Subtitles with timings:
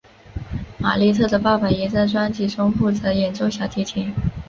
[0.79, 4.11] 玛莉特的爸爸也在专辑中负责演奏小提琴。